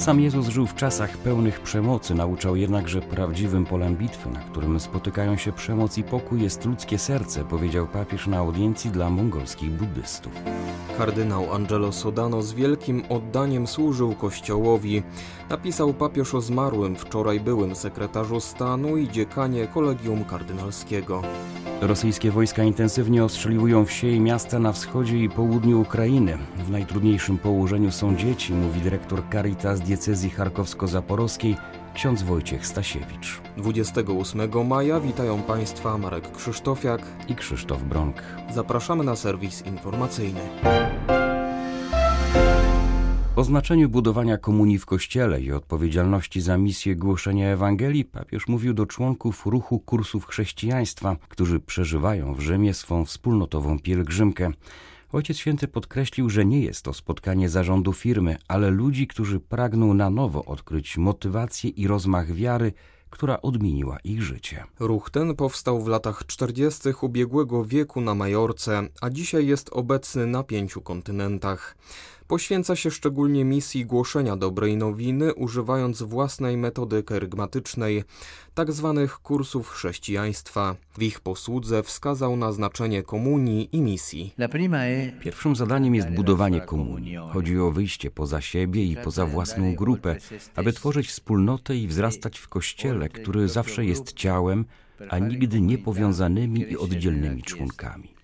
Sam 0.00 0.20
Jezus 0.20 0.48
żył 0.48 0.66
w 0.66 0.74
czasach 0.74 1.16
pełnych 1.16 1.60
przemocy, 1.60 2.14
nauczał 2.14 2.56
jednak, 2.56 2.88
że 2.88 3.00
prawdziwym 3.00 3.64
polem 3.64 3.96
bitwy, 3.96 4.30
na 4.30 4.40
którym 4.40 4.80
spotykają 4.80 5.36
się 5.36 5.52
przemoc 5.52 5.98
i 5.98 6.02
pokój, 6.02 6.42
jest 6.42 6.64
ludzkie 6.64 6.98
serce, 6.98 7.44
powiedział 7.44 7.86
papież 7.86 8.26
na 8.26 8.38
audiencji 8.38 8.90
dla 8.90 9.10
mongolskich 9.10 9.70
buddystów. 9.70 10.32
Kardynał 10.98 11.54
Angelo 11.54 11.92
Sodano 11.92 12.42
z 12.42 12.52
wielkim 12.52 13.02
oddaniem 13.08 13.66
służył 13.66 14.14
Kościołowi. 14.14 15.02
Napisał 15.50 15.94
papież 15.94 16.34
o 16.34 16.40
zmarłym 16.40 16.96
wczoraj 16.96 17.40
byłym 17.40 17.76
sekretarzu 17.76 18.40
stanu 18.40 18.96
i 18.96 19.08
dziekanie 19.08 19.66
kolegium 19.66 20.24
kardynalskiego. 20.24 21.22
Rosyjskie 21.80 22.30
wojska 22.30 22.62
intensywnie 22.62 23.24
ostrzeliwują 23.24 23.84
wsie 23.84 24.08
i 24.08 24.20
miasta 24.20 24.58
na 24.58 24.72
wschodzie 24.72 25.18
i 25.18 25.28
południu 25.28 25.80
Ukrainy. 25.80 26.38
W 26.56 26.70
najtrudniejszym 26.70 27.38
położeniu 27.38 27.90
są 27.90 28.16
dzieci, 28.16 28.52
mówi 28.52 28.80
dyrektor 28.80 29.22
Caritas 29.32 29.80
diecezji 29.80 30.30
charkowsko-zaporowskiej 30.30 31.56
ksiądz 31.94 32.22
Wojciech 32.22 32.66
Stasiewicz. 32.66 33.40
28 33.56 34.66
maja 34.66 35.00
witają 35.00 35.42
Państwa 35.42 35.98
Marek 35.98 36.32
Krzysztofiak 36.32 37.02
i 37.28 37.34
Krzysztof 37.34 37.82
Bronk. 37.82 38.22
Zapraszamy 38.54 39.04
na 39.04 39.16
serwis 39.16 39.66
informacyjny. 39.66 40.40
O 43.40 43.44
znaczeniu 43.44 43.88
budowania 43.88 44.38
komunii 44.38 44.78
w 44.78 44.86
Kościele 44.86 45.40
i 45.40 45.52
odpowiedzialności 45.52 46.40
za 46.40 46.58
misję 46.58 46.96
głoszenia 46.96 47.48
Ewangelii 47.48 48.04
papież 48.04 48.48
mówił 48.48 48.74
do 48.74 48.86
członków 48.86 49.46
ruchu 49.46 49.78
kursów 49.78 50.26
chrześcijaństwa, 50.26 51.16
którzy 51.28 51.60
przeżywają 51.60 52.34
w 52.34 52.40
Rzymie 52.40 52.74
swą 52.74 53.04
wspólnotową 53.04 53.78
pielgrzymkę. 53.78 54.50
Ojciec 55.12 55.36
Święty 55.36 55.68
podkreślił, 55.68 56.30
że 56.30 56.44
nie 56.44 56.60
jest 56.60 56.82
to 56.82 56.92
spotkanie 56.92 57.48
zarządu 57.48 57.92
firmy, 57.92 58.36
ale 58.48 58.70
ludzi, 58.70 59.06
którzy 59.06 59.40
pragną 59.40 59.94
na 59.94 60.10
nowo 60.10 60.44
odkryć 60.44 60.96
motywację 60.96 61.70
i 61.70 61.86
rozmach 61.86 62.32
wiary, 62.32 62.72
która 63.10 63.42
odmieniła 63.42 63.98
ich 64.04 64.22
życie. 64.22 64.64
Ruch 64.80 65.10
ten 65.10 65.36
powstał 65.36 65.82
w 65.82 65.88
latach 65.88 66.26
40. 66.26 66.88
ubiegłego 67.00 67.64
wieku 67.64 68.00
na 68.00 68.14
Majorce, 68.14 68.88
a 69.00 69.10
dzisiaj 69.10 69.46
jest 69.46 69.70
obecny 69.72 70.26
na 70.26 70.42
pięciu 70.42 70.80
kontynentach. 70.80 71.76
Poświęca 72.30 72.76
się 72.76 72.90
szczególnie 72.90 73.44
misji 73.44 73.86
głoszenia 73.86 74.36
dobrej 74.36 74.76
nowiny, 74.76 75.34
używając 75.34 76.02
własnej 76.02 76.56
metody 76.56 77.02
kerygmatycznej, 77.02 78.04
tak 78.54 78.72
zwanych 78.72 79.18
kursów 79.18 79.68
chrześcijaństwa. 79.68 80.76
W 80.98 81.02
ich 81.02 81.20
posłudze 81.20 81.82
wskazał 81.82 82.36
na 82.36 82.52
znaczenie 82.52 83.02
komunii 83.02 83.68
i 83.72 83.80
misji. 83.80 84.34
Pierwszym 85.20 85.56
zadaniem 85.56 85.94
jest 85.94 86.10
budowanie 86.10 86.60
komunii. 86.60 87.16
Chodzi 87.32 87.58
o 87.58 87.70
wyjście 87.70 88.10
poza 88.10 88.40
siebie 88.40 88.84
i 88.84 88.96
poza 88.96 89.26
własną 89.26 89.74
grupę, 89.74 90.16
aby 90.56 90.72
tworzyć 90.72 91.08
wspólnotę 91.08 91.76
i 91.76 91.88
wzrastać 91.88 92.38
w 92.38 92.48
kościele, 92.48 93.08
który 93.08 93.48
zawsze 93.48 93.84
jest 93.84 94.12
ciałem, 94.12 94.64
a 95.08 95.18
nigdy 95.18 95.60
niepowiązanymi 95.60 96.60
i 96.60 96.76
oddzielnymi 96.76 97.42
członkami. 97.42 98.19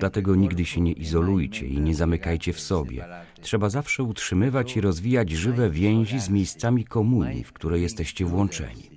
Dlatego 0.00 0.34
nigdy 0.34 0.64
się 0.64 0.80
nie 0.80 0.92
izolujcie 0.92 1.66
i 1.66 1.80
nie 1.80 1.94
zamykajcie 1.94 2.52
w 2.52 2.60
sobie. 2.60 3.06
Trzeba 3.40 3.70
zawsze 3.70 4.02
utrzymywać 4.02 4.76
i 4.76 4.80
rozwijać 4.80 5.30
żywe 5.30 5.70
więzi 5.70 6.20
z 6.20 6.28
miejscami 6.28 6.84
komunii, 6.84 7.44
w 7.44 7.52
które 7.52 7.80
jesteście 7.80 8.24
włączeni. 8.24 8.94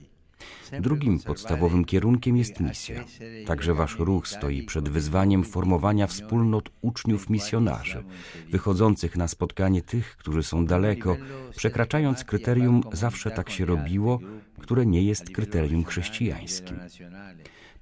Drugim 0.79 1.19
podstawowym 1.19 1.85
kierunkiem 1.85 2.37
jest 2.37 2.59
misja. 2.59 3.03
Także 3.45 3.73
wasz 3.73 3.99
ruch 3.99 4.27
stoi 4.27 4.63
przed 4.63 4.89
wyzwaniem 4.89 5.43
formowania 5.43 6.07
wspólnot 6.07 6.69
uczniów 6.81 7.29
misjonarzy, 7.29 8.03
wychodzących 8.49 9.17
na 9.17 9.27
spotkanie 9.27 9.81
tych, 9.81 10.17
którzy 10.17 10.43
są 10.43 10.65
daleko, 10.65 11.17
przekraczając 11.55 12.23
kryterium 12.23 12.83
zawsze 12.93 13.31
tak 13.31 13.49
się 13.49 13.65
robiło, 13.65 14.19
które 14.61 14.85
nie 14.85 15.03
jest 15.03 15.29
kryterium 15.29 15.83
chrześcijańskim. 15.83 16.77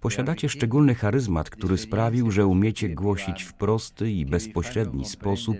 Posiadacie 0.06 0.50
szczególny 0.50 0.96
charyzmat, 0.96 1.50
który 1.50 1.78
sprawił, 1.78 2.32
że 2.32 2.46
umiecie 2.46 2.90
głosić 2.90 3.44
w 3.44 3.54
prosty 3.54 4.12
i 4.12 4.26
bezpośredni 4.26 5.06
sposób 5.06 5.58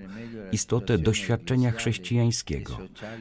istotę 0.52 0.98
doświadczenia 0.98 1.72
chrześcijańskiego, 1.72 2.78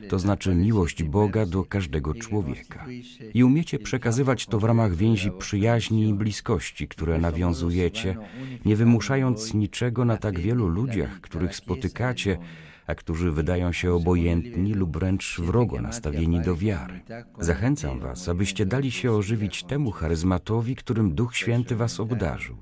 to 0.09 0.19
znaczy 0.19 0.55
miłość 0.55 1.03
Boga 1.03 1.47
do 1.47 1.65
każdego 1.65 2.15
człowieka. 2.15 2.87
I 3.35 3.45
umiecie 3.45 3.79
przekazywać 3.79 4.47
to 4.47 4.59
w 4.59 4.65
ramach 4.65 4.95
więzi 4.95 5.31
przyjaźni 5.39 6.09
i 6.09 6.15
bliskości, 6.15 6.89
które 6.89 7.19
nawiązujecie, 7.19 8.17
nie 8.65 8.77
wymuszając 8.77 9.55
niczego 9.55 10.05
na 10.05 10.17
tak 10.17 10.41
wielu 10.41 10.69
ludziach, 10.69 11.21
których 11.21 11.57
spotykacie, 11.57 12.39
a 12.87 12.95
którzy 12.95 13.31
wydają 13.31 13.73
się 13.73 13.93
obojętni 13.93 14.75
lub 14.75 14.97
wręcz 14.97 15.41
wrogo 15.41 15.81
nastawieni 15.81 16.41
do 16.41 16.57
wiary. 16.57 17.01
Zachęcam 17.41 18.01
Was, 18.01 18.29
abyście 18.29 18.67
dali 18.67 18.91
się 18.91 19.13
ożywić 19.13 19.65
temu 19.65 19.91
charyzmatowi, 19.91 20.77
którym 20.77 21.15
Duch 21.15 21.37
Święty 21.37 21.77
Was 21.77 22.01
obdarzył, 22.01 22.57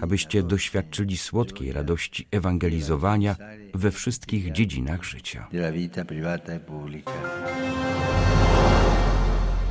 abyście 0.00 0.42
doświadczyli 0.42 1.16
słodkiej 1.16 1.72
radości 1.72 2.28
ewangelizowania 2.30 3.36
we 3.74 3.90
wszystkich 3.90 4.52
dziedzinach 4.52 5.04
życia. 5.04 5.48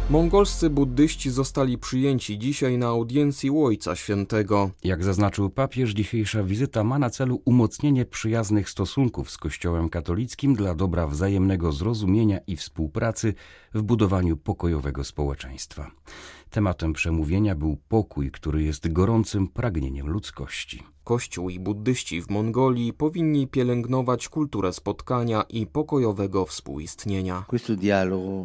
Mongolscy 0.09 0.69
buddyści 0.69 1.31
zostali 1.31 1.77
przyjęci 1.77 2.39
dzisiaj 2.39 2.77
na 2.77 2.88
audiencji 2.88 3.51
u 3.51 3.66
Ojca 3.66 3.95
Świętego. 3.95 4.71
Jak 4.83 5.03
zaznaczył 5.03 5.49
papież, 5.49 5.91
dzisiejsza 5.91 6.43
wizyta 6.43 6.83
ma 6.83 6.99
na 6.99 7.09
celu 7.09 7.41
umocnienie 7.45 8.05
przyjaznych 8.05 8.69
stosunków 8.69 9.31
z 9.31 9.38
Kościołem 9.38 9.89
katolickim 9.89 10.55
dla 10.55 10.75
dobra 10.75 11.07
wzajemnego 11.07 11.71
zrozumienia 11.71 12.39
i 12.47 12.55
współpracy 12.55 13.33
w 13.73 13.81
budowaniu 13.81 14.38
pokojowego 14.38 15.03
społeczeństwa. 15.03 15.91
Tematem 16.49 16.93
przemówienia 16.93 17.55
był 17.55 17.77
pokój, 17.87 18.31
który 18.31 18.63
jest 18.63 18.93
gorącym 18.93 19.47
pragnieniem 19.47 20.09
ludzkości. 20.09 20.94
Kościół 21.05 21.49
i 21.49 21.59
buddyści 21.59 22.21
w 22.21 22.29
Mongolii 22.29 22.93
powinni 22.93 23.47
pielęgnować 23.47 24.29
kulturę 24.29 24.73
spotkania 24.73 25.43
i 25.49 25.67
pokojowego 25.67 26.45
współistnienia. 26.45 27.45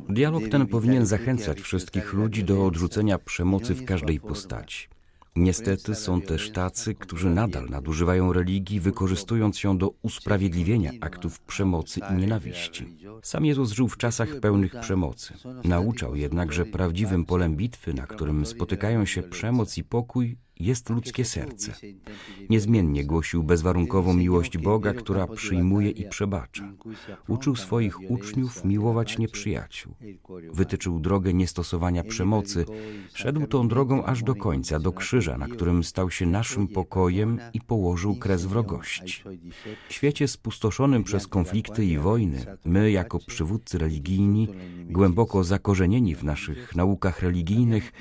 Dialog 0.09 0.43
ten 0.51 0.67
powinien 0.67 1.07
zachęcać 1.07 1.61
wszystkich 1.61 2.13
ludzi 2.13 2.45
do 2.45 2.67
odrzucenia 2.67 3.19
przemocy 3.19 3.75
w 3.75 3.85
każdej 3.85 4.21
postaci. 4.21 4.89
Niestety 5.37 5.95
są 5.95 6.21
też 6.21 6.51
tacy, 6.51 6.95
którzy 6.95 7.31
nadal 7.31 7.67
nadużywają 7.69 8.33
religii, 8.33 8.81
wykorzystując 8.81 9.65
ją 9.65 9.79
do 9.79 9.95
usprawiedliwienia 10.03 10.91
aktów 11.01 11.41
przemocy 11.41 12.01
i 12.13 12.15
nienawiści. 12.15 12.97
Sam 13.23 13.45
Jezus 13.45 13.73
żył 13.73 13.89
w 13.89 13.97
czasach 13.97 14.41
pełnych 14.41 14.81
przemocy. 14.81 15.35
Nauczał 15.65 16.17
jednak, 16.17 16.53
że 16.53 16.65
prawdziwym 16.67 17.25
polem 17.25 17.57
bitwy, 17.57 17.95
na 17.95 18.07
którym 18.07 18.47
spotykają 18.47 19.05
się 19.05 19.23
przemoc 19.23 19.79
i 19.79 19.85
pokój, 19.85 20.37
jest 20.61 20.91
ludzkie 20.91 21.25
serce. 21.25 21.73
Niezmiennie 22.51 23.05
głosił 23.05 23.43
bezwarunkową 23.43 24.15
miłość 24.15 24.59
Boga, 24.59 24.95
która 24.95 25.27
przyjmuje 25.27 25.91
i 25.91 26.09
przebacza. 26.09 26.73
Uczył 27.29 27.57
swoich 27.57 28.11
uczniów 28.11 28.65
miłować 28.65 29.19
nieprzyjaciół. 29.19 29.95
Wytyczył 30.53 31.01
drogę 31.01 31.35
niestosowania 31.35 32.05
przemocy. 32.05 32.65
Szedł 33.15 33.47
tą 33.47 33.69
drogą 33.69 34.05
aż 34.05 34.23
do 34.23 34.35
końca, 34.35 34.79
do 34.79 34.93
krzyża, 34.93 35.39
na 35.39 35.49
którym 35.49 35.85
stał 35.85 36.11
się 36.11 36.27
naszym 36.27 36.69
pokojem 36.69 37.39
i 37.53 37.61
położył 37.61 38.17
kres 38.17 38.45
wrogości. 38.45 39.23
W 39.89 39.93
świecie 39.93 40.29
spustoszonym 40.29 41.05
przez 41.05 41.27
konflikty 41.27 41.85
i 41.85 41.99
wojny, 41.99 42.47
my, 42.65 42.91
jako 42.91 43.19
przywódcy 43.19 43.79
religijni, 43.79 44.49
głęboko 44.91 45.45
zakorzenieni 45.45 46.15
w 46.15 46.25
naszych 46.25 46.77
naukach 46.77 47.23
religijnych, 47.23 47.93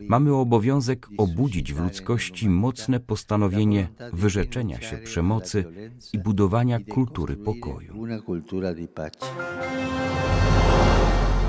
mamy 0.00 0.34
obowiązek 0.34 1.08
obudzić 1.18 1.72
w 1.72 1.80
ludzkości 1.80 2.05
ludzkości 2.08 2.48
mocne 2.48 3.00
postanowienie 3.00 3.88
wyrzeczenia 4.12 4.80
się 4.80 4.98
przemocy 4.98 5.64
i 6.12 6.18
budowania 6.18 6.78
kultury 6.90 7.36
pokoju. 7.36 8.06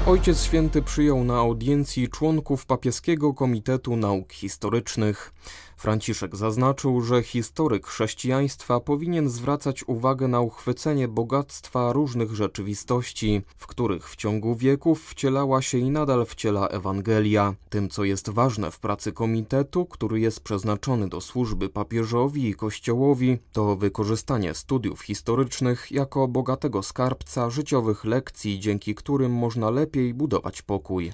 Ojciec 0.05 0.43
Święty 0.43 0.81
przyjął 0.81 1.23
na 1.23 1.37
audiencji 1.37 2.09
członków 2.09 2.65
Papieskiego 2.65 3.33
Komitetu 3.33 3.95
Nauk 3.95 4.33
Historycznych. 4.33 5.33
Franciszek 5.77 6.35
zaznaczył, 6.35 7.01
że 7.01 7.23
historyk 7.23 7.87
chrześcijaństwa 7.87 8.79
powinien 8.79 9.29
zwracać 9.29 9.83
uwagę 9.87 10.27
na 10.27 10.41
uchwycenie 10.41 11.07
bogactwa 11.07 11.93
różnych 11.93 12.35
rzeczywistości, 12.35 13.41
w 13.57 13.67
których 13.67 14.09
w 14.09 14.15
ciągu 14.15 14.55
wieków 14.55 15.05
wcielała 15.09 15.61
się 15.61 15.77
i 15.77 15.89
nadal 15.89 16.25
wciela 16.25 16.67
Ewangelia. 16.67 17.53
Tym, 17.69 17.89
co 17.89 18.03
jest 18.03 18.29
ważne 18.29 18.71
w 18.71 18.79
pracy 18.79 19.11
komitetu, 19.11 19.85
który 19.85 20.19
jest 20.19 20.39
przeznaczony 20.39 21.09
do 21.09 21.21
służby 21.21 21.69
papieżowi 21.69 22.49
i 22.49 22.53
kościołowi, 22.53 23.37
to 23.51 23.75
wykorzystanie 23.75 24.53
studiów 24.53 25.01
historycznych 25.01 25.91
jako 25.91 26.27
bogatego 26.27 26.83
skarbca 26.83 27.49
życiowych 27.49 28.05
lekcji, 28.05 28.59
dzięki 28.59 28.95
którym 28.95 29.31
można 29.31 29.69
lepiej 29.69 30.13
budować 30.13 30.61
pokój. 30.61 31.11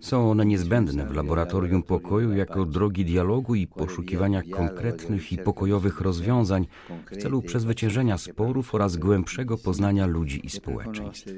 Są 0.00 0.30
one 0.30 0.46
niezbędne 0.46 1.06
w 1.06 1.14
laboratorium 1.14 1.82
pokoju 1.82 2.36
jako 2.36 2.64
drogi 2.64 2.97
dialogu 3.04 3.54
i 3.54 3.66
poszukiwania 3.66 4.42
konkretnych 4.42 5.32
i 5.32 5.38
pokojowych 5.38 6.00
rozwiązań 6.00 6.66
w 7.12 7.16
celu 7.16 7.42
przezwyciężenia 7.42 8.18
sporów 8.18 8.74
oraz 8.74 8.96
głębszego 8.96 9.58
poznania 9.58 10.06
ludzi 10.06 10.46
i 10.46 10.50
społeczeństw. 10.50 11.32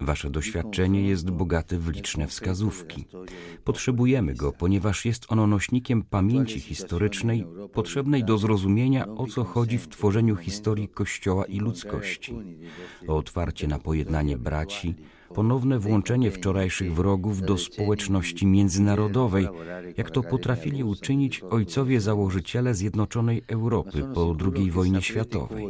Wasze 0.00 0.30
doświadczenie 0.30 1.08
jest 1.08 1.30
bogate 1.30 1.78
w 1.78 1.88
liczne 1.88 2.26
wskazówki. 2.26 3.04
Potrzebujemy 3.64 4.34
go, 4.34 4.52
ponieważ 4.52 5.04
jest 5.04 5.26
ono 5.28 5.46
nośnikiem 5.46 6.02
pamięci 6.02 6.60
historycznej 6.60 7.46
potrzebnej 7.72 8.24
do 8.24 8.38
zrozumienia, 8.38 9.06
o 9.08 9.26
co 9.26 9.44
chodzi 9.44 9.78
w 9.78 9.88
tworzeniu 9.88 10.36
historii 10.36 10.88
Kościoła 10.88 11.44
i 11.44 11.58
ludzkości, 11.58 12.34
o 13.08 13.16
otwarcie 13.16 13.68
na 13.68 13.78
pojednanie 13.78 14.38
braci, 14.38 14.94
ponowne 15.34 15.78
włączenie 15.78 16.30
wczorajszych 16.30 16.94
wrogów 16.94 17.42
do 17.42 17.58
społeczności 17.58 18.46
międzynarodowej, 18.46 19.48
jak 19.96 20.10
to 20.10 20.22
potrafili 20.22 20.84
uczynić 20.84 21.42
ojcowie 21.50 22.00
założyciele 22.00 22.74
Zjednoczonej 22.74 23.42
Europy 23.48 24.02
po 24.14 24.36
II 24.56 24.70
wojnie 24.70 25.02
światowej. 25.02 25.68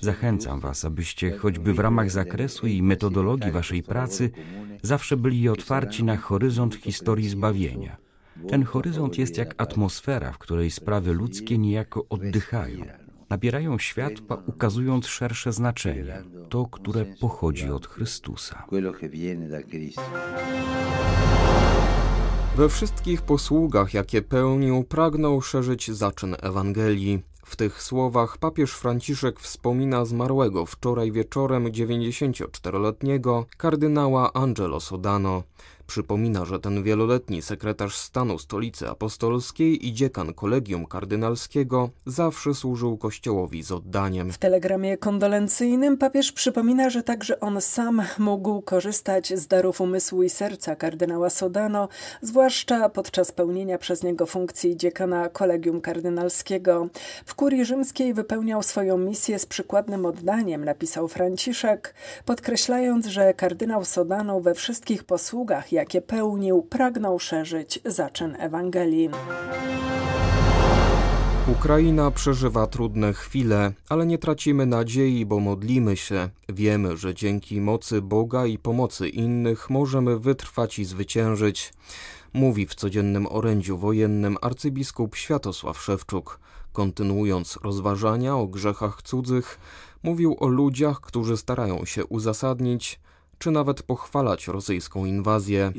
Zachęcam 0.00 0.60
Was, 0.60 0.84
abyście 0.84 1.30
choćby 1.30 1.74
w 1.74 1.78
ramach 1.78 2.10
zakresu 2.10 2.66
i 2.66 2.82
metodologii 2.82 3.50
Waszej 3.50 3.82
pracy 3.82 4.30
zawsze 4.82 5.16
byli 5.16 5.48
otwarci 5.48 6.04
na 6.04 6.16
horyzont 6.16 6.74
historii 6.74 7.28
zbawienia. 7.28 7.96
Ten 8.48 8.62
horyzont 8.62 9.18
jest 9.18 9.38
jak 9.38 9.54
atmosfera, 9.58 10.32
w 10.32 10.38
której 10.38 10.70
sprawy 10.70 11.12
ludzkie 11.12 11.58
niejako 11.58 12.06
oddychają 12.08 12.84
nabierają 13.30 13.78
światła, 13.78 14.42
ukazując 14.46 15.06
szersze 15.06 15.52
znaczenie, 15.52 16.22
to, 16.48 16.66
które 16.66 17.04
pochodzi 17.20 17.70
od 17.70 17.86
Chrystusa. 17.86 18.66
We 22.56 22.68
wszystkich 22.68 23.22
posługach, 23.22 23.94
jakie 23.94 24.22
pełnił, 24.22 24.84
pragnął 24.84 25.42
szerzyć 25.42 25.90
zaczyn 25.90 26.36
Ewangelii. 26.42 27.22
W 27.44 27.56
tych 27.56 27.82
słowach 27.82 28.38
papież 28.38 28.72
Franciszek 28.72 29.40
wspomina 29.40 30.04
zmarłego 30.04 30.66
wczoraj 30.66 31.12
wieczorem 31.12 31.64
94-letniego 31.64 33.44
kardynała 33.56 34.32
Angelo 34.32 34.80
Sodano. 34.80 35.42
Przypomina, 35.88 36.44
że 36.44 36.60
ten 36.60 36.82
wieloletni 36.82 37.42
sekretarz 37.42 37.96
stanu 37.96 38.38
Stolicy 38.38 38.88
Apostolskiej 38.88 39.86
i 39.86 39.92
dziekan 39.92 40.34
Kolegium 40.34 40.86
Kardynalskiego 40.86 41.90
zawsze 42.06 42.54
służył 42.54 42.96
Kościołowi 42.96 43.62
z 43.62 43.72
oddaniem. 43.72 44.32
W 44.32 44.38
telegramie 44.38 44.98
kondolencyjnym 44.98 45.98
papież 45.98 46.32
przypomina, 46.32 46.90
że 46.90 47.02
także 47.02 47.40
on 47.40 47.60
sam 47.60 48.02
mógł 48.18 48.62
korzystać 48.62 49.38
z 49.38 49.46
darów 49.46 49.80
umysłu 49.80 50.22
i 50.22 50.30
serca 50.30 50.76
kardynała 50.76 51.30
Sodano, 51.30 51.88
zwłaszcza 52.22 52.88
podczas 52.88 53.32
pełnienia 53.32 53.78
przez 53.78 54.02
niego 54.02 54.26
funkcji 54.26 54.76
dziekana 54.76 55.28
Kolegium 55.28 55.80
Kardynalskiego. 55.80 56.88
W 57.24 57.34
kurii 57.34 57.64
rzymskiej 57.64 58.14
wypełniał 58.14 58.62
swoją 58.62 58.98
misję 58.98 59.38
z 59.38 59.46
przykładnym 59.46 60.06
oddaniem, 60.06 60.64
napisał 60.64 61.08
Franciszek, 61.08 61.94
podkreślając, 62.24 63.06
że 63.06 63.34
kardynał 63.34 63.84
Sodano 63.84 64.40
we 64.40 64.54
wszystkich 64.54 65.04
posługach, 65.04 65.72
jakie 65.78 66.02
pełnił, 66.02 66.62
pragnął 66.62 67.18
szerzyć 67.18 67.80
zaczyn 67.84 68.36
Ewangelii. 68.38 69.10
Ukraina 71.52 72.10
przeżywa 72.10 72.66
trudne 72.66 73.12
chwile, 73.12 73.72
ale 73.88 74.06
nie 74.06 74.18
tracimy 74.18 74.66
nadziei, 74.66 75.26
bo 75.26 75.40
modlimy 75.40 75.96
się. 75.96 76.28
Wiemy, 76.48 76.96
że 76.96 77.14
dzięki 77.14 77.60
mocy 77.60 78.02
Boga 78.02 78.46
i 78.46 78.58
pomocy 78.58 79.08
innych 79.08 79.70
możemy 79.70 80.18
wytrwać 80.18 80.78
i 80.78 80.84
zwyciężyć. 80.84 81.72
Mówi 82.32 82.66
w 82.66 82.74
codziennym 82.74 83.26
orędziu 83.30 83.78
wojennym 83.78 84.36
arcybiskup 84.42 85.16
Światosław 85.16 85.82
Szewczuk. 85.82 86.40
Kontynuując 86.72 87.58
rozważania 87.64 88.36
o 88.36 88.46
grzechach 88.46 89.02
cudzych, 89.02 89.58
mówił 90.02 90.36
o 90.40 90.48
ludziach, 90.48 91.00
którzy 91.00 91.36
starają 91.36 91.84
się 91.84 92.04
uzasadnić, 92.06 93.00
czy 93.38 93.50
nawet 93.50 93.82
pochwalać 93.82 94.48
rosyjską 94.48 95.04
inwazję. 95.04 95.72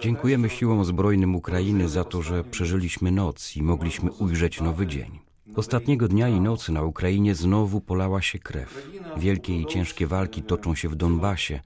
Dziękujemy 0.00 0.50
siłom 0.50 0.84
zbrojnym 0.84 1.36
Ukrainy 1.36 1.88
za 1.88 2.04
to, 2.04 2.22
że 2.22 2.44
przeżyliśmy 2.44 3.10
noc 3.10 3.56
i 3.56 3.62
mogliśmy 3.62 4.12
ujrzeć 4.12 4.60
nowy 4.60 4.86
dzień. 4.86 5.31
Ostatniego 5.56 6.08
dnia 6.08 6.28
i 6.28 6.40
nocy 6.40 6.72
na 6.72 6.82
Ukrainie 6.82 7.34
znowu 7.34 7.80
polała 7.80 8.22
się 8.22 8.38
krew. 8.38 8.88
Wielkie 9.16 9.60
i 9.60 9.66
ciężkie 9.66 10.06
walki 10.06 10.42
toczą 10.42 10.74
się 10.74 10.88
w 10.88 10.94
Donbasie. 10.94 11.60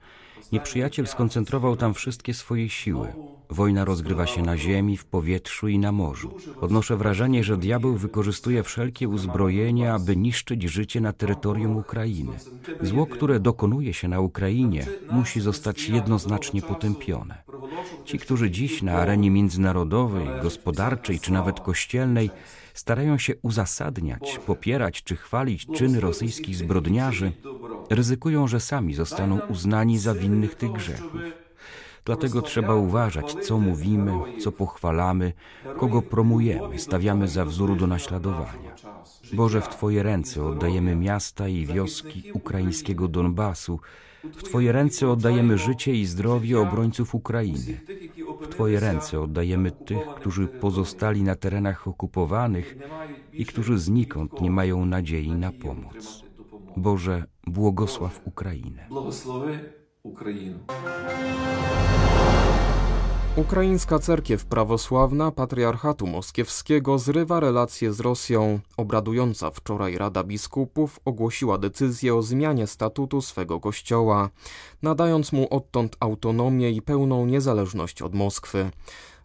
Nieprzyjaciel 0.51 1.07
skoncentrował 1.07 1.75
tam 1.75 1.93
wszystkie 1.93 2.33
swoje 2.33 2.69
siły. 2.69 3.07
Wojna 3.49 3.85
rozgrywa 3.85 4.25
się 4.25 4.41
na 4.41 4.57
ziemi, 4.57 4.97
w 4.97 5.05
powietrzu 5.05 5.67
i 5.67 5.79
na 5.79 5.91
morzu. 5.91 6.37
Odnoszę 6.61 6.97
wrażenie, 6.97 7.43
że 7.43 7.57
diabeł 7.57 7.95
wykorzystuje 7.95 8.63
wszelkie 8.63 9.09
uzbrojenia, 9.09 9.93
aby 9.93 10.17
niszczyć 10.17 10.63
życie 10.63 11.01
na 11.01 11.13
terytorium 11.13 11.77
Ukrainy. 11.77 12.31
Zło, 12.81 13.05
które 13.05 13.39
dokonuje 13.39 13.93
się 13.93 14.07
na 14.07 14.19
Ukrainie, 14.19 14.85
musi 15.11 15.41
zostać 15.41 15.89
jednoznacznie 15.89 16.61
potępione. 16.61 17.43
Ci, 18.05 18.19
którzy 18.19 18.51
dziś 18.51 18.81
na 18.81 18.93
arenie 18.93 19.31
międzynarodowej, 19.31 20.27
gospodarczej 20.41 21.19
czy 21.19 21.33
nawet 21.33 21.59
kościelnej 21.59 22.29
starają 22.79 23.17
się 23.17 23.33
uzasadniać, 23.41 24.39
popierać 24.45 25.03
czy 25.03 25.15
chwalić 25.15 25.67
czyny 25.75 25.99
rosyjskich 25.99 26.55
zbrodniarzy, 26.55 27.31
ryzykują, 27.89 28.47
że 28.47 28.59
sami 28.59 28.93
zostaną 28.93 29.39
uznani 29.39 29.99
za 29.99 30.13
winnych 30.13 30.55
tych 30.55 30.71
grzechów. 30.71 31.21
Dlatego 32.05 32.41
trzeba 32.41 32.75
uważać, 32.75 33.33
co 33.33 33.57
mówimy, 33.57 34.11
co 34.39 34.51
pochwalamy, 34.51 35.33
kogo 35.77 36.01
promujemy, 36.01 36.79
stawiamy 36.79 37.27
za 37.27 37.45
wzór 37.45 37.77
do 37.77 37.87
naśladowania. 37.87 38.75
Boże, 39.33 39.61
w 39.61 39.69
Twoje 39.69 40.03
ręce 40.03 40.45
oddajemy 40.45 40.95
miasta 40.95 41.47
i 41.47 41.65
wioski 41.65 42.31
ukraińskiego 42.33 43.07
Donbasu, 43.07 43.79
w 44.23 44.43
Twoje 44.43 44.71
ręce 44.71 45.09
oddajemy 45.09 45.57
życie 45.57 45.95
i 45.95 46.05
zdrowie 46.05 46.59
obrońców 46.59 47.15
Ukrainy. 47.15 47.79
W 48.41 48.47
Twoje 48.47 48.79
ręce 48.79 49.21
oddajemy 49.21 49.71
tych, 49.71 50.07
którzy 50.15 50.47
pozostali 50.47 51.23
na 51.23 51.35
terenach 51.35 51.87
okupowanych 51.87 52.77
i 53.33 53.45
którzy 53.45 53.79
znikąd 53.79 54.41
nie 54.41 54.51
mają 54.51 54.85
nadziei 54.85 55.31
na 55.31 55.51
pomoc. 55.51 56.23
Boże, 56.77 57.23
błogosław 57.47 58.21
Ukrainę. 58.25 58.87
Ukrainę. 60.03 60.59
Ukraińska 63.37 63.99
cerkiew 63.99 64.45
prawosławna 64.45 65.31
Patriarchatu 65.31 66.07
Moskiewskiego 66.07 66.99
zrywa 66.99 67.39
relacje 67.39 67.93
z 67.93 67.99
Rosją. 67.99 68.59
Obradująca 68.77 69.51
wczoraj 69.51 69.97
Rada 69.97 70.23
Biskupów 70.23 70.99
ogłosiła 71.05 71.57
decyzję 71.57 72.15
o 72.15 72.21
zmianie 72.21 72.67
statutu 72.67 73.21
swego 73.21 73.59
kościoła, 73.59 74.29
nadając 74.81 75.31
mu 75.31 75.47
odtąd 75.49 75.97
autonomię 75.99 76.71
i 76.71 76.81
pełną 76.81 77.25
niezależność 77.25 78.01
od 78.01 78.15
Moskwy. 78.15 78.71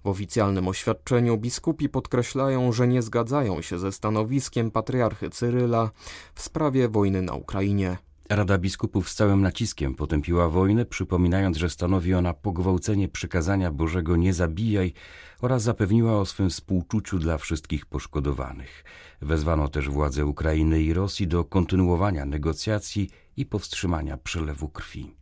W 0.04 0.08
oficjalnym 0.08 0.68
oświadczeniu 0.68 1.38
biskupi 1.38 1.88
podkreślają, 1.88 2.72
że 2.72 2.88
nie 2.88 3.02
zgadzają 3.02 3.62
się 3.62 3.78
ze 3.78 3.92
stanowiskiem 3.92 4.70
patriarchy 4.70 5.30
Cyryla 5.30 5.90
w 6.34 6.42
sprawie 6.42 6.88
wojny 6.88 7.22
na 7.22 7.34
Ukrainie. 7.34 8.11
Rada 8.36 8.58
Biskupów 8.58 9.10
z 9.10 9.14
całym 9.14 9.40
naciskiem 9.40 9.94
potępiła 9.94 10.48
wojnę, 10.48 10.84
przypominając, 10.84 11.56
że 11.56 11.70
stanowi 11.70 12.14
ona 12.14 12.34
pogwałcenie 12.34 13.08
przykazania 13.08 13.70
Bożego 13.70 14.16
nie 14.16 14.34
zabijaj 14.34 14.92
oraz 15.40 15.62
zapewniła 15.62 16.20
o 16.20 16.26
swym 16.26 16.50
współczuciu 16.50 17.18
dla 17.18 17.38
wszystkich 17.38 17.86
poszkodowanych. 17.86 18.84
Wezwano 19.22 19.68
też 19.68 19.88
władze 19.88 20.26
Ukrainy 20.26 20.82
i 20.82 20.92
Rosji 20.92 21.28
do 21.28 21.44
kontynuowania 21.44 22.24
negocjacji 22.24 23.10
i 23.36 23.46
powstrzymania 23.46 24.16
przelewu 24.16 24.68
krwi. 24.68 25.14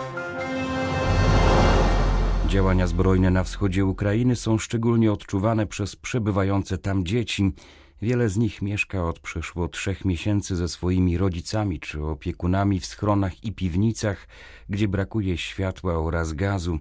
Działania 2.46 2.86
zbrojne 2.86 3.30
na 3.30 3.44
wschodzie 3.44 3.86
Ukrainy 3.86 4.36
są 4.36 4.58
szczególnie 4.58 5.12
odczuwane 5.12 5.66
przez 5.66 5.96
przebywające 5.96 6.78
tam 6.78 7.04
dzieci, 7.04 7.52
Wiele 8.02 8.28
z 8.28 8.36
nich 8.36 8.62
mieszka 8.62 9.04
od 9.04 9.18
przeszło 9.18 9.68
trzech 9.68 10.04
miesięcy 10.04 10.56
ze 10.56 10.68
swoimi 10.68 11.18
rodzicami 11.18 11.80
czy 11.80 12.04
opiekunami 12.04 12.80
w 12.80 12.86
schronach 12.86 13.44
i 13.44 13.52
piwnicach, 13.52 14.26
gdzie 14.68 14.88
brakuje 14.88 15.38
światła 15.38 15.98
oraz 15.98 16.32
gazu. 16.32 16.78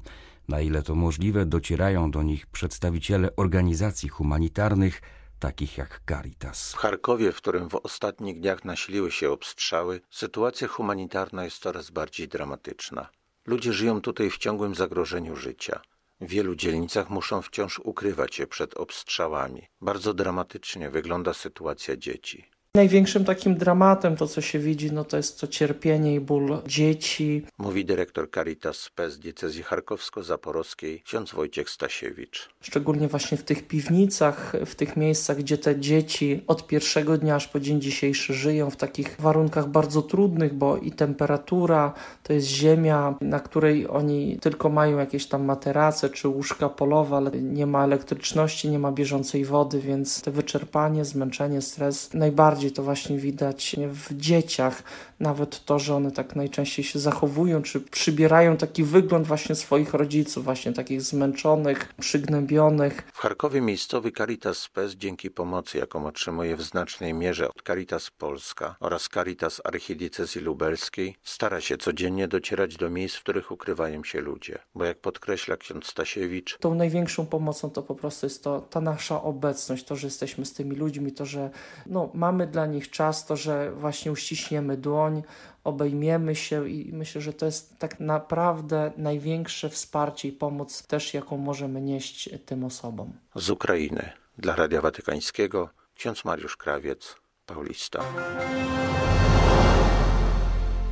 Na 0.47 0.61
ile 0.61 0.83
to 0.83 0.95
możliwe, 0.95 1.45
docierają 1.45 2.11
do 2.11 2.23
nich 2.23 2.47
przedstawiciele 2.47 3.35
organizacji 3.35 4.09
humanitarnych, 4.09 5.01
takich 5.39 5.77
jak 5.77 6.01
Caritas. 6.09 6.73
W 6.73 6.77
Charkowie, 6.77 7.31
w 7.31 7.37
którym 7.37 7.69
w 7.69 7.75
ostatnich 7.75 8.39
dniach 8.39 8.65
nasiliły 8.65 9.11
się 9.11 9.31
obstrzały, 9.31 10.01
sytuacja 10.09 10.67
humanitarna 10.67 11.43
jest 11.43 11.57
coraz 11.57 11.89
bardziej 11.89 12.27
dramatyczna. 12.27 13.09
Ludzie 13.45 13.73
żyją 13.73 14.01
tutaj 14.01 14.29
w 14.29 14.37
ciągłym 14.37 14.75
zagrożeniu 14.75 15.35
życia. 15.35 15.81
W 16.21 16.27
wielu 16.27 16.55
dzielnicach 16.55 17.09
muszą 17.09 17.41
wciąż 17.41 17.79
ukrywać 17.79 18.35
się 18.35 18.47
przed 18.47 18.77
obstrzałami. 18.77 19.67
Bardzo 19.81 20.13
dramatycznie 20.13 20.89
wygląda 20.89 21.33
sytuacja 21.33 21.97
dzieci. 21.97 22.49
Największym 22.75 23.25
takim 23.25 23.55
dramatem, 23.55 24.15
to 24.15 24.27
co 24.27 24.41
się 24.41 24.59
widzi, 24.59 24.91
no 24.91 25.03
to 25.03 25.17
jest 25.17 25.39
to 25.39 25.47
cierpienie 25.47 26.15
i 26.15 26.19
ból 26.19 26.57
dzieci. 26.67 27.45
Mówi 27.57 27.85
dyrektor 27.85 28.31
Caritas 28.31 28.77
Spes 28.77 29.19
diecezji 29.19 29.63
charkowsko-zaporowskiej, 29.63 31.01
ksiądz 31.03 31.31
Wojciech 31.33 31.69
Stasiewicz. 31.69 32.49
Szczególnie 32.61 33.07
właśnie 33.07 33.37
w 33.37 33.43
tych 33.43 33.67
piwnicach, 33.67 34.53
w 34.65 34.75
tych 34.75 34.97
miejscach, 34.97 35.37
gdzie 35.37 35.57
te 35.57 35.79
dzieci 35.79 36.43
od 36.47 36.67
pierwszego 36.67 37.17
dnia 37.17 37.35
aż 37.35 37.47
po 37.47 37.59
dzień 37.59 37.81
dzisiejszy 37.81 38.33
żyją 38.33 38.69
w 38.69 38.75
takich 38.75 39.15
warunkach 39.19 39.67
bardzo 39.67 40.01
trudnych, 40.01 40.53
bo 40.53 40.77
i 40.77 40.91
temperatura, 40.91 41.93
to 42.23 42.33
jest 42.33 42.47
ziemia, 42.47 43.15
na 43.21 43.39
której 43.39 43.87
oni 43.87 44.37
tylko 44.41 44.69
mają 44.69 44.97
jakieś 44.97 45.25
tam 45.27 45.45
materace 45.45 46.09
czy 46.09 46.27
łóżka 46.27 46.69
polowe, 46.69 47.17
ale 47.17 47.31
nie 47.31 47.65
ma 47.65 47.83
elektryczności, 47.83 48.69
nie 48.69 48.79
ma 48.79 48.91
bieżącej 48.91 49.45
wody, 49.45 49.79
więc 49.79 50.21
te 50.21 50.31
wyczerpanie, 50.31 51.05
zmęczenie, 51.05 51.61
stres 51.61 52.13
najbardziej 52.13 52.58
najbardziej 52.59 52.75
to 52.75 52.83
właśnie 52.83 53.17
widać 53.17 53.75
w 53.89 54.17
dzieciach. 54.17 54.83
Nawet 55.19 55.65
to, 55.65 55.79
że 55.79 55.95
one 55.95 56.11
tak 56.11 56.35
najczęściej 56.35 56.85
się 56.85 56.99
zachowują, 56.99 57.61
czy 57.61 57.81
przybierają 57.81 58.57
taki 58.57 58.83
wygląd 58.83 59.27
właśnie 59.27 59.55
swoich 59.55 59.93
rodziców, 59.93 60.43
właśnie 60.43 60.73
takich 60.73 61.01
zmęczonych, 61.01 61.93
przygnębionych. 61.99 63.03
W 63.13 63.17
Charkowie 63.17 63.61
miejscowy 63.61 64.11
Caritas 64.11 64.57
Spes 64.57 64.93
dzięki 64.93 65.31
pomocy, 65.31 65.77
jaką 65.77 66.05
otrzymuje 66.05 66.55
w 66.55 66.61
znacznej 66.61 67.13
mierze 67.13 67.49
od 67.49 67.63
Caritas 67.67 68.11
Polska 68.11 68.75
oraz 68.79 69.09
Caritas 69.13 69.61
Archidiecezji 69.63 70.41
Lubelskiej, 70.41 71.15
stara 71.23 71.61
się 71.61 71.77
codziennie 71.77 72.27
docierać 72.27 72.77
do 72.77 72.89
miejsc, 72.89 73.15
w 73.15 73.23
których 73.23 73.51
ukrywają 73.51 74.03
się 74.03 74.21
ludzie. 74.21 74.59
Bo 74.75 74.85
jak 74.85 74.97
podkreśla 74.97 75.57
ksiądz 75.57 75.87
Stasiewicz, 75.87 76.57
tą 76.57 76.75
największą 76.75 77.25
pomocą 77.25 77.69
to 77.69 77.83
po 77.83 77.95
prostu 77.95 78.25
jest 78.25 78.43
to, 78.43 78.61
ta 78.61 78.81
nasza 78.81 79.21
obecność, 79.21 79.83
to, 79.83 79.95
że 79.95 80.07
jesteśmy 80.07 80.45
z 80.45 80.53
tymi 80.53 80.75
ludźmi, 80.75 81.11
to, 81.11 81.25
że 81.25 81.49
no, 81.85 82.09
mamy 82.13 82.47
dla 82.49 82.65
nich 82.65 82.89
czas, 82.89 83.25
to, 83.25 83.35
że 83.35 83.71
właśnie 83.71 84.11
uściśniemy 84.11 84.77
dłoń, 84.77 85.23
obejmiemy 85.63 86.35
się 86.35 86.69
i 86.69 86.93
myślę, 86.93 87.21
że 87.21 87.33
to 87.33 87.45
jest 87.45 87.79
tak 87.79 87.99
naprawdę 87.99 88.91
największe 88.97 89.69
wsparcie 89.69 90.27
i 90.27 90.31
pomoc 90.31 90.87
też, 90.87 91.13
jaką 91.13 91.37
możemy 91.37 91.81
nieść 91.81 92.29
tym 92.45 92.63
osobom. 92.63 93.13
Z 93.35 93.49
Ukrainy 93.49 94.09
dla 94.37 94.55
Radia 94.55 94.81
Watykańskiego 94.81 95.69
ksiądz 95.95 96.25
Mariusz 96.25 96.57
Krawiec, 96.57 97.15
Paulista. 97.45 98.03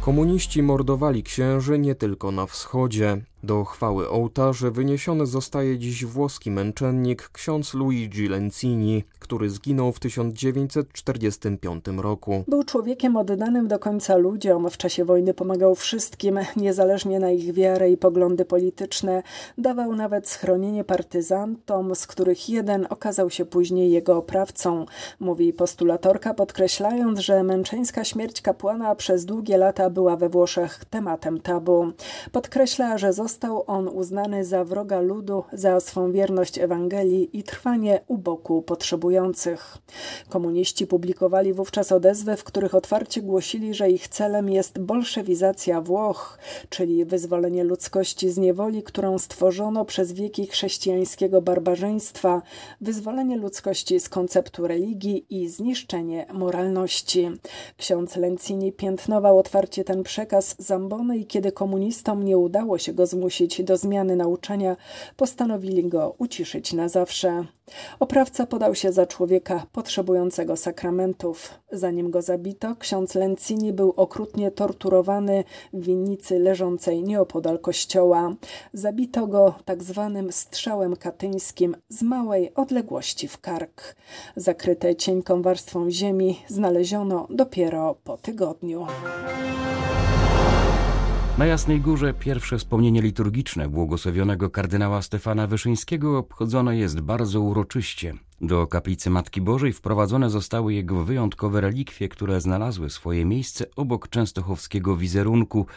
Komuniści 0.01 0.63
mordowali 0.63 1.23
księży 1.23 1.79
nie 1.79 1.95
tylko 1.95 2.31
na 2.31 2.45
wschodzie. 2.45 3.17
Do 3.43 3.63
chwały 3.63 4.09
ołtarzy 4.09 4.71
wyniesiony 4.71 5.25
zostaje 5.25 5.77
dziś 5.77 6.05
włoski 6.05 6.51
męczennik 6.51 7.29
ksiądz 7.29 7.73
Luigi 7.73 8.27
Lenzini, 8.27 9.03
który 9.19 9.49
zginął 9.49 9.91
w 9.91 9.99
1945 9.99 11.85
roku. 11.97 12.43
Był 12.47 12.63
człowiekiem 12.63 13.17
oddanym 13.17 13.67
do 13.67 13.79
końca 13.79 14.15
ludziom. 14.15 14.69
W 14.69 14.77
czasie 14.77 15.05
wojny 15.05 15.33
pomagał 15.33 15.75
wszystkim, 15.75 16.39
niezależnie 16.55 17.19
na 17.19 17.31
ich 17.31 17.53
wiarę 17.53 17.91
i 17.91 17.97
poglądy 17.97 18.45
polityczne. 18.45 19.23
Dawał 19.57 19.95
nawet 19.95 20.29
schronienie 20.29 20.83
partyzantom, 20.83 21.95
z 21.95 22.07
których 22.07 22.49
jeden 22.49 22.87
okazał 22.89 23.29
się 23.29 23.45
później 23.45 23.91
jego 23.91 24.17
oprawcą. 24.17 24.85
Mówi 25.19 25.53
postulatorka, 25.53 26.33
podkreślając, 26.33 27.19
że 27.19 27.43
męczeńska 27.43 28.03
śmierć 28.03 28.41
kapłana 28.41 28.95
przez 28.95 29.25
długie 29.25 29.57
lata 29.57 29.89
była 29.89 30.15
we 30.15 30.29
Włoszech 30.29 30.85
tematem 30.85 31.41
tabu. 31.41 31.91
Podkreśla, 32.31 32.97
że 32.97 33.13
został 33.13 33.26
Został 33.27 33.63
on 33.67 33.87
uznany 33.87 34.45
za 34.45 34.63
wroga 34.63 35.01
ludu 35.01 35.43
za 35.53 35.79
swą 35.79 36.11
wierność 36.11 36.57
Ewangelii 36.57 37.39
i 37.39 37.43
trwanie 37.43 37.99
u 38.07 38.17
boku 38.17 38.61
potrzebujących. 38.61 39.77
Komuniści 40.29 40.87
publikowali 40.87 41.53
wówczas 41.53 41.91
odezwy, 41.91 42.37
w 42.37 42.43
których 42.43 42.75
otwarcie 42.75 43.21
głosili, 43.21 43.73
że 43.73 43.89
ich 43.89 44.07
celem 44.07 44.49
jest 44.49 44.79
bolszewizacja 44.79 45.81
Włoch, 45.81 46.37
czyli 46.69 47.05
wyzwolenie 47.05 47.63
ludzkości 47.63 48.29
z 48.29 48.37
niewoli, 48.37 48.83
którą 48.83 49.17
stworzono 49.17 49.85
przez 49.85 50.13
wieki 50.13 50.47
chrześcijańskiego 50.47 51.41
barbarzyństwa, 51.41 52.41
wyzwolenie 52.81 53.37
ludzkości 53.37 53.99
z 53.99 54.09
konceptu 54.09 54.67
religii 54.67 55.25
i 55.29 55.49
zniszczenie 55.49 56.25
moralności. 56.33 57.29
Ksiądz 57.77 58.15
Lencini 58.15 58.71
piętnował 58.71 59.37
otwarcie 59.37 59.83
ten 59.83 60.03
przekaz 60.03 60.55
Zambony 60.59 61.17
i 61.17 61.25
kiedy 61.25 61.51
komunistom 61.51 62.23
nie 62.23 62.37
udało 62.37 62.77
się 62.77 62.93
go 62.93 63.05
zmusić, 63.05 63.16
zmusić 63.17 63.63
do 63.63 63.77
zmiany 63.77 64.15
nauczania, 64.15 64.75
postanowili 65.15 65.89
go 65.89 66.15
uciszyć 66.17 66.73
na 66.73 66.89
zawsze. 66.89 67.45
Oprawca 67.99 68.45
podał 68.45 68.75
się 68.75 68.91
za 68.91 69.07
człowieka 69.07 69.65
potrzebującego 69.71 70.57
sakramentów. 70.57 71.53
Zanim 71.71 72.11
go 72.11 72.21
zabito, 72.21 72.75
ksiądz 72.75 73.15
Lencini 73.15 73.73
był 73.73 73.93
okrutnie 73.95 74.51
torturowany 74.51 75.43
w 75.73 75.83
winnicy 75.83 76.39
leżącej 76.39 77.03
nieopodal 77.03 77.59
kościoła. 77.59 78.33
Zabito 78.73 79.27
go 79.27 79.53
tak 79.65 79.83
zwanym 79.83 80.31
strzałem 80.31 80.95
katyńskim 80.95 81.75
z 81.89 82.01
małej 82.01 82.53
odległości 82.53 83.27
w 83.27 83.41
kark. 83.41 83.95
Zakryte 84.35 84.95
cienką 84.95 85.41
warstwą 85.41 85.91
ziemi 85.91 86.39
znaleziono 86.47 87.27
dopiero 87.29 87.95
po 88.03 88.17
tygodniu. 88.17 88.87
Na 91.37 91.45
Jasnej 91.45 91.81
Górze 91.81 92.13
pierwsze 92.13 92.57
wspomnienie 92.57 93.01
liturgiczne 93.01 93.69
błogosławionego 93.69 94.49
kardynała 94.49 95.01
Stefana 95.01 95.47
Wyszyńskiego 95.47 96.17
obchodzone 96.17 96.77
jest 96.77 97.01
bardzo 97.01 97.41
uroczyście. 97.41 98.13
Do 98.41 98.67
kaplicy 98.67 99.09
Matki 99.09 99.41
Bożej 99.41 99.73
wprowadzone 99.73 100.29
zostały 100.29 100.73
jego 100.73 101.03
wyjątkowe 101.03 101.61
relikwie, 101.61 102.09
które 102.09 102.41
znalazły 102.41 102.89
swoje 102.89 103.25
miejsce 103.25 103.65
obok 103.75 104.09
częstochowskiego 104.09 104.97
wizerunku– 104.97 105.65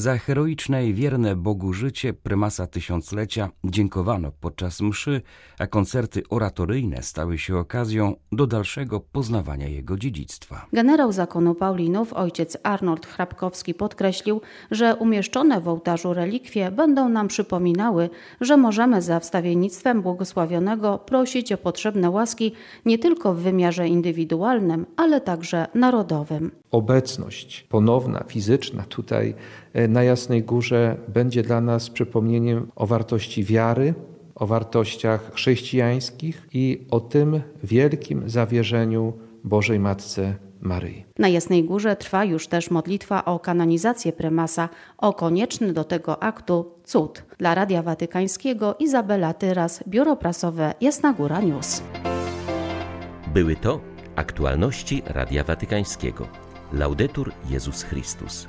za 0.00 0.18
heroiczne 0.18 0.86
i 0.86 0.94
wierne 0.94 1.36
Bogu 1.36 1.72
życie 1.72 2.12
prymasa 2.12 2.66
tysiąclecia 2.66 3.48
dziękowano 3.64 4.32
podczas 4.40 4.80
mszy, 4.80 5.22
a 5.58 5.66
koncerty 5.66 6.22
oratoryjne 6.30 7.02
stały 7.02 7.38
się 7.38 7.56
okazją 7.56 8.14
do 8.32 8.46
dalszego 8.46 9.00
poznawania 9.00 9.68
jego 9.68 9.96
dziedzictwa. 9.96 10.66
Generał 10.72 11.12
zakonu 11.12 11.54
Paulinów, 11.54 12.12
ojciec 12.12 12.58
Arnold 12.62 13.06
Hrabkowski 13.06 13.74
podkreślił, 13.74 14.40
że 14.70 14.96
umieszczone 14.96 15.60
w 15.60 15.68
ołtarzu 15.68 16.14
relikwie 16.14 16.70
będą 16.70 17.08
nam 17.08 17.28
przypominały, 17.28 18.10
że 18.40 18.56
możemy 18.56 19.02
za 19.02 19.20
wstawiennictwem 19.20 20.02
błogosławionego 20.02 20.98
prosić 20.98 21.52
o 21.52 21.56
potrzebne 21.56 22.10
łaski 22.10 22.52
nie 22.84 22.98
tylko 22.98 23.34
w 23.34 23.38
wymiarze 23.38 23.88
indywidualnym, 23.88 24.86
ale 24.96 25.20
także 25.20 25.66
narodowym. 25.74 26.50
Obecność 26.70 27.66
ponowna, 27.68 28.24
fizyczna 28.28 28.82
tutaj 28.82 29.34
E, 29.72 29.88
na 29.90 30.02
Jasnej 30.02 30.42
Górze 30.42 30.96
będzie 31.08 31.42
dla 31.42 31.60
nas 31.60 31.90
przypomnieniem 31.90 32.70
o 32.76 32.86
wartości 32.86 33.44
wiary, 33.44 33.94
o 34.34 34.46
wartościach 34.46 35.32
chrześcijańskich 35.34 36.48
i 36.52 36.86
o 36.90 37.00
tym 37.00 37.40
wielkim 37.64 38.28
zawierzeniu 38.28 39.12
Bożej 39.44 39.78
Matce 39.78 40.34
Maryi. 40.60 41.04
Na 41.18 41.28
Jasnej 41.28 41.64
Górze 41.64 41.96
trwa 41.96 42.24
już 42.24 42.48
też 42.48 42.70
modlitwa 42.70 43.24
o 43.24 43.38
kanonizację 43.38 44.12
prymasa, 44.12 44.68
o 44.98 45.12
konieczny 45.12 45.72
do 45.72 45.84
tego 45.84 46.22
aktu 46.22 46.74
cud. 46.84 47.24
Dla 47.38 47.54
Radia 47.54 47.82
Watykańskiego 47.82 48.76
Izabela 48.78 49.34
Tyras, 49.34 49.84
Biuro 49.88 50.16
Prasowe 50.16 50.74
Jasna 50.80 51.12
Góra 51.12 51.40
News. 51.40 51.82
Były 53.34 53.56
to 53.56 53.80
aktualności 54.16 55.02
Radia 55.06 55.44
Watykańskiego. 55.44 56.26
Laudetur 56.72 57.32
Jezus 57.50 57.82
Chrystus. 57.82 58.46